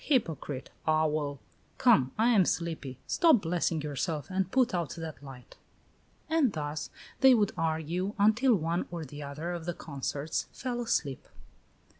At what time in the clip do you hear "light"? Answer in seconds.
5.21-5.57